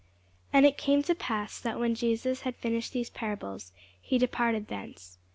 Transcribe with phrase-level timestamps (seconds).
[0.51, 5.19] And it came to pass, that when Jesus had finished these parables, he departed thence.